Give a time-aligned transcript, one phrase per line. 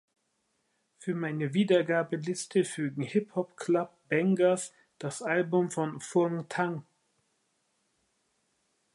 [0.97, 6.83] Für meine Wiedergabeliste fügen Hip-Hop-Club-Bangers das Album von Phuong Thanh